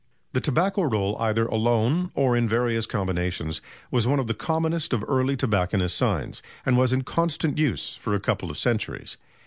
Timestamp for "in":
2.35-2.49, 6.91-7.03